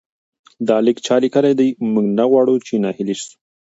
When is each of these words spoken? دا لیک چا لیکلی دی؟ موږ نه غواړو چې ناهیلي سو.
دا 0.67 0.77
لیک 0.85 0.97
چا 1.05 1.15
لیکلی 1.23 1.53
دی؟ 1.59 1.69
موږ 1.91 2.05
نه 2.17 2.25
غواړو 2.31 2.55
چې 2.65 2.73
ناهیلي 2.83 3.15
سو. 3.21 3.29